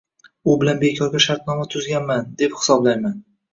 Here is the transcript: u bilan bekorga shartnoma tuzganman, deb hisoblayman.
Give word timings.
u 0.53 0.55
bilan 0.63 0.79
bekorga 0.83 1.21
shartnoma 1.27 1.67
tuzganman, 1.75 2.35
deb 2.43 2.59
hisoblayman. 2.59 3.25